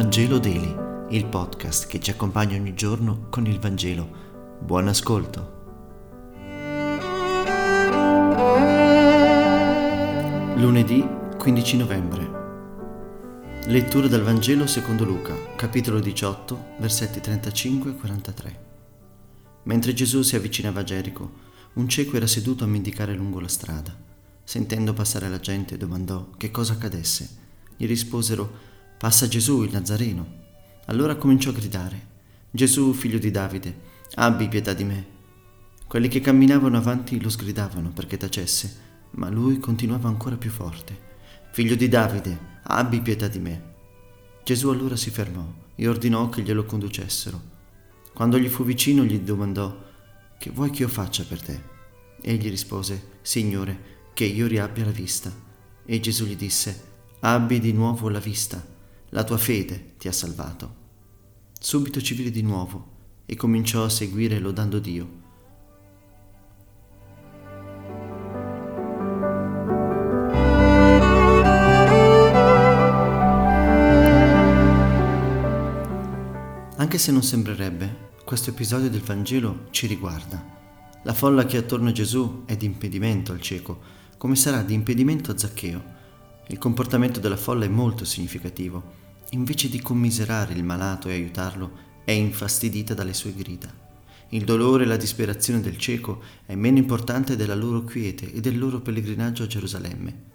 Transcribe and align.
Vangelo 0.00 0.38
Daily, 0.38 0.74
il 1.10 1.26
podcast 1.26 1.86
che 1.86 2.00
ci 2.00 2.10
accompagna 2.10 2.56
ogni 2.56 2.72
giorno 2.72 3.26
con 3.28 3.44
il 3.44 3.58
Vangelo. 3.58 4.08
Buon 4.58 4.88
ascolto. 4.88 5.58
Lunedì 10.56 11.06
15 11.36 11.76
novembre. 11.76 12.30
Lettura 13.66 14.08
dal 14.08 14.22
Vangelo 14.22 14.66
secondo 14.66 15.04
Luca, 15.04 15.34
capitolo 15.54 16.00
18, 16.00 16.76
versetti 16.78 17.20
35 17.20 17.90
e 17.90 17.94
43. 17.94 18.64
Mentre 19.64 19.92
Gesù 19.92 20.22
si 20.22 20.34
avvicinava 20.34 20.80
a 20.80 20.84
Gerico, 20.84 21.30
un 21.74 21.86
cieco 21.90 22.16
era 22.16 22.26
seduto 22.26 22.64
a 22.64 22.68
mendicare 22.68 23.12
lungo 23.12 23.38
la 23.38 23.48
strada. 23.48 23.94
Sentendo 24.44 24.94
passare 24.94 25.28
la 25.28 25.40
gente, 25.40 25.76
domandò 25.76 26.30
che 26.38 26.50
cosa 26.50 26.72
accadesse. 26.72 27.36
Gli 27.76 27.86
risposero 27.86 28.69
Passa 29.00 29.28
Gesù 29.28 29.62
il 29.62 29.72
Nazareno. 29.72 30.26
Allora 30.88 31.16
cominciò 31.16 31.48
a 31.48 31.54
gridare, 31.54 32.08
Gesù, 32.50 32.92
figlio 32.92 33.16
di 33.16 33.30
Davide, 33.30 33.74
abbi 34.16 34.46
pietà 34.46 34.74
di 34.74 34.84
me. 34.84 35.06
Quelli 35.86 36.08
che 36.08 36.20
camminavano 36.20 36.76
avanti 36.76 37.18
lo 37.18 37.30
sgridavano 37.30 37.92
perché 37.94 38.18
tacesse, 38.18 38.76
ma 39.12 39.30
lui 39.30 39.58
continuava 39.58 40.08
ancora 40.08 40.36
più 40.36 40.50
forte, 40.50 40.98
figlio 41.50 41.76
di 41.76 41.88
Davide, 41.88 42.58
abbi 42.64 43.00
pietà 43.00 43.26
di 43.26 43.38
me. 43.38 43.62
Gesù 44.44 44.68
allora 44.68 44.96
si 44.96 45.08
fermò 45.08 45.50
e 45.76 45.88
ordinò 45.88 46.28
che 46.28 46.42
glielo 46.42 46.66
conducessero. 46.66 47.40
Quando 48.12 48.38
gli 48.38 48.48
fu 48.48 48.64
vicino 48.64 49.02
gli 49.02 49.18
domandò, 49.18 49.82
che 50.38 50.50
vuoi 50.50 50.68
che 50.68 50.82
io 50.82 50.88
faccia 50.88 51.24
per 51.24 51.40
te? 51.40 51.62
Egli 52.20 52.50
rispose, 52.50 53.12
Signore, 53.22 54.10
che 54.12 54.24
io 54.24 54.46
riabbia 54.46 54.84
la 54.84 54.90
vista. 54.90 55.32
E 55.86 56.00
Gesù 56.00 56.26
gli 56.26 56.36
disse, 56.36 56.84
abbi 57.20 57.60
di 57.60 57.72
nuovo 57.72 58.10
la 58.10 58.20
vista 58.20 58.69
la 59.10 59.24
tua 59.24 59.38
fede 59.38 59.94
ti 59.98 60.08
ha 60.08 60.12
salvato. 60.12 60.78
Subito 61.58 62.00
ci 62.00 62.14
vide 62.14 62.30
di 62.30 62.42
nuovo 62.42 62.98
e 63.26 63.36
cominciò 63.36 63.84
a 63.84 63.88
seguire 63.88 64.38
lodando 64.38 64.78
Dio. 64.78 65.18
Anche 76.76 76.98
se 76.98 77.12
non 77.12 77.22
sembrerebbe, 77.22 78.08
questo 78.24 78.50
episodio 78.50 78.88
del 78.88 79.02
Vangelo 79.02 79.66
ci 79.70 79.86
riguarda. 79.86 80.58
La 81.02 81.14
folla 81.14 81.44
che 81.44 81.56
è 81.56 81.60
attorno 81.60 81.90
a 81.90 81.92
Gesù 81.92 82.44
è 82.46 82.56
di 82.56 82.64
impedimento 82.64 83.32
al 83.32 83.40
cieco, 83.40 83.80
come 84.16 84.34
sarà 84.34 84.62
di 84.62 84.74
impedimento 84.74 85.30
a 85.30 85.38
Zaccheo. 85.38 85.98
Il 86.50 86.58
comportamento 86.58 87.20
della 87.20 87.36
folla 87.36 87.64
è 87.64 87.68
molto 87.68 88.04
significativo 88.04 89.00
invece 89.30 89.68
di 89.68 89.80
commiserare 89.80 90.54
il 90.54 90.64
malato 90.64 91.08
e 91.08 91.12
aiutarlo, 91.12 91.88
è 92.04 92.12
infastidita 92.12 92.94
dalle 92.94 93.14
sue 93.14 93.34
grida. 93.34 93.72
Il 94.30 94.44
dolore 94.44 94.84
e 94.84 94.86
la 94.86 94.96
disperazione 94.96 95.60
del 95.60 95.76
cieco 95.76 96.22
è 96.46 96.54
meno 96.54 96.78
importante 96.78 97.36
della 97.36 97.54
loro 97.54 97.82
quiete 97.82 98.32
e 98.32 98.40
del 98.40 98.58
loro 98.58 98.80
pellegrinaggio 98.80 99.42
a 99.42 99.46
Gerusalemme. 99.46 100.28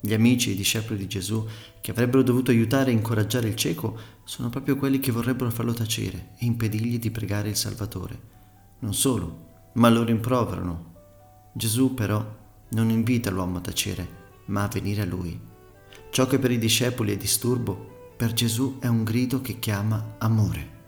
Gli 0.00 0.14
amici 0.14 0.50
e 0.50 0.52
i 0.52 0.56
discepoli 0.56 0.98
di 0.98 1.06
Gesù, 1.06 1.46
che 1.80 1.92
avrebbero 1.92 2.22
dovuto 2.22 2.50
aiutare 2.50 2.90
e 2.90 2.94
incoraggiare 2.94 3.48
il 3.48 3.54
cieco, 3.54 3.96
sono 4.24 4.48
proprio 4.48 4.76
quelli 4.76 4.98
che 4.98 5.12
vorrebbero 5.12 5.50
farlo 5.50 5.72
tacere 5.72 6.30
e 6.38 6.46
impedirgli 6.46 6.98
di 6.98 7.10
pregare 7.12 7.50
il 7.50 7.56
Salvatore. 7.56 8.20
Non 8.80 8.94
solo, 8.94 9.70
ma 9.74 9.88
lo 9.88 10.02
rimproverano. 10.02 10.94
Gesù 11.54 11.94
però 11.94 12.40
non 12.70 12.90
invita 12.90 13.30
l'uomo 13.30 13.58
a 13.58 13.60
tacere, 13.60 14.08
ma 14.46 14.64
a 14.64 14.68
venire 14.68 15.02
a 15.02 15.06
lui. 15.06 15.50
Ciò 16.12 16.26
che 16.26 16.38
per 16.38 16.50
i 16.50 16.58
discepoli 16.58 17.14
è 17.14 17.16
disturbo, 17.16 18.12
per 18.18 18.34
Gesù 18.34 18.76
è 18.80 18.86
un 18.86 19.02
grido 19.02 19.40
che 19.40 19.58
chiama 19.58 20.16
amore. 20.18 20.80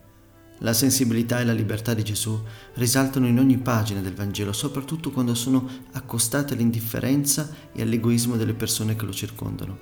La 0.58 0.74
sensibilità 0.74 1.40
e 1.40 1.44
la 1.44 1.54
libertà 1.54 1.94
di 1.94 2.04
Gesù 2.04 2.38
risaltano 2.74 3.26
in 3.26 3.38
ogni 3.38 3.56
pagina 3.56 4.02
del 4.02 4.12
Vangelo, 4.12 4.52
soprattutto 4.52 5.10
quando 5.10 5.34
sono 5.34 5.66
accostate 5.92 6.52
all'indifferenza 6.52 7.48
e 7.72 7.80
all'egoismo 7.80 8.36
delle 8.36 8.52
persone 8.52 8.96
che 8.96 9.06
lo 9.06 9.14
circondano. 9.14 9.78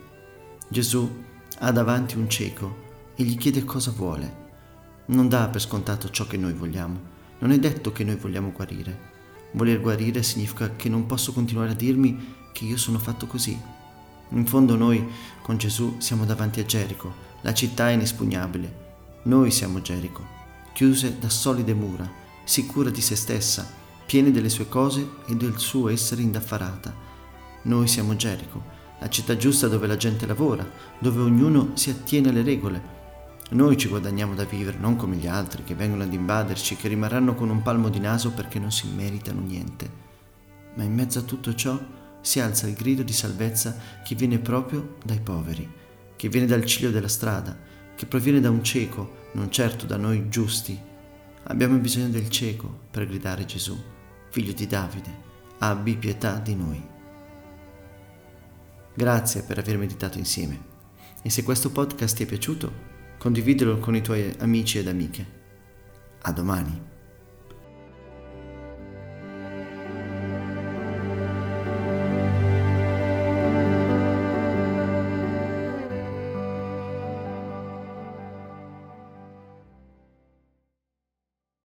Gesù 0.69 1.11
ha 1.59 1.73
davanti 1.73 2.17
un 2.17 2.31
cieco 2.31 3.11
e 3.17 3.25
gli 3.25 3.37
chiede 3.37 3.65
cosa 3.65 3.91
vuole. 3.91 4.51
Non 5.07 5.29
dà 5.29 5.49
per 5.49 5.61
scontato 5.61 6.09
ciò 6.11 6.25
che 6.25 6.37
noi 6.37 6.53
vogliamo. 6.53 7.01
Non 7.41 7.51
è 7.51 7.59
detto 7.59 7.91
che 7.91 8.05
noi 8.05 8.15
vogliamo 8.15 8.53
guarire. 8.53 9.11
Voler 9.55 9.81
guarire 9.81 10.23
significa 10.23 10.77
che 10.77 10.89
non 10.89 11.07
posso 11.07 11.33
continuare 11.33 11.73
a 11.73 11.75
dirmi 11.75 12.37
che 12.53 12.65
io 12.65 12.77
sono 12.77 13.01
fatto 13.01 13.27
così. 13.27 13.81
In 14.35 14.47
fondo 14.47 14.77
noi 14.77 15.07
con 15.43 15.59
Gesù 15.59 15.97
siamo 15.99 16.25
davanti 16.25 16.61
a 16.61 16.65
Gerico, 16.65 17.13
la 17.43 17.53
città 17.53 17.91
inespugnabile. 17.91 18.81
Noi 19.25 19.51
siamo 19.51 19.83
Gerico, 19.83 20.27
chiuse 20.73 21.19
da 21.19 21.29
solide 21.29 21.75
mura, 21.75 22.11
sicura 22.45 22.89
di 22.89 23.03
se 23.03 23.15
stessa, 23.15 23.71
piena 24.07 24.31
delle 24.31 24.49
sue 24.49 24.69
cose 24.69 25.07
e 25.27 25.37
del 25.37 25.59
suo 25.59 25.91
essere 25.91 26.23
indaffarata. 26.23 26.95
Noi 27.65 27.87
siamo 27.87 28.17
Gerico, 28.17 28.63
la 29.01 29.11
città 29.11 29.37
giusta 29.37 29.69
dove 29.69 29.87
la 29.87 29.97
gente 29.99 30.25
lavora, 30.25 30.67
dove 30.99 31.21
ognuno 31.21 31.73
si 31.75 31.91
attiene 31.91 32.31
alle 32.31 32.43
regole. 32.43 33.01
Noi 33.51 33.77
ci 33.77 33.89
guadagniamo 33.89 34.35
da 34.35 34.45
vivere, 34.45 34.79
non 34.79 34.97
come 34.97 35.17
gli 35.17 35.27
altri 35.27 35.63
che 35.63 35.75
vengono 35.75 36.05
ad 36.05 36.13
invaderci, 36.13 36.77
che 36.77 36.89
rimarranno 36.89 37.35
con 37.35 37.51
un 37.51 37.61
palmo 37.61 37.91
di 37.91 38.01
naso 38.01 38.31
perché 38.31 38.59
non 38.59 38.73
si 38.73 38.89
meritano 38.89 39.41
niente. 39.41 40.01
Ma 40.75 40.85
in 40.85 40.95
mezzo 40.95 41.19
a 41.19 41.23
tutto 41.23 41.55
ciò 41.55 41.79
si 42.23 42.41
alza 42.41 42.67
il 42.67 42.75
grido 42.75 43.03
di 43.03 43.13
salvezza 43.13 43.77
che 44.03 44.15
viene 44.15 44.39
proprio 44.39 44.97
dai 45.05 45.21
poveri 45.21 45.81
che 46.23 46.29
viene 46.29 46.47
dal 46.47 46.65
ciglio 46.65 46.93
della 46.93 47.09
strada, 47.09 47.59
che 47.97 48.07
proviene 48.07 48.39
da 48.39 48.49
un 48.49 48.63
cieco, 48.63 49.31
non 49.33 49.51
certo 49.51 49.87
da 49.87 49.97
noi 49.97 50.29
giusti. 50.29 50.81
Abbiamo 51.43 51.77
bisogno 51.79 52.11
del 52.11 52.31
cieco 52.31 52.83
per 52.93 53.09
gridare 53.09 53.45
Gesù, 53.45 53.77
figlio 54.31 54.53
di 54.53 54.69
Davide, 54.69 55.11
abbi 55.59 55.97
pietà 55.97 56.39
di 56.39 56.55
noi. 56.55 56.81
Grazie 58.95 59.43
per 59.43 59.59
aver 59.59 59.79
meditato 59.79 60.17
insieme 60.19 60.71
e 61.23 61.29
se 61.29 61.43
questo 61.43 61.73
podcast 61.73 62.15
ti 62.15 62.23
è 62.23 62.27
piaciuto, 62.27 62.73
condividilo 63.19 63.79
con 63.79 63.97
i 63.97 64.01
tuoi 64.01 64.33
amici 64.39 64.79
ed 64.79 64.87
amiche. 64.87 65.27
A 66.21 66.31
domani. 66.31 66.92